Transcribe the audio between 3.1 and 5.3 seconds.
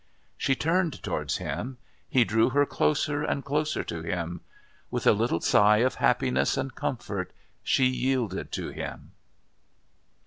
and closer to him. With a